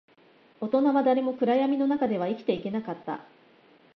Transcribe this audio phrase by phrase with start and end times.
[0.59, 3.23] 大人は誰も暗闇の中では生きていけなかった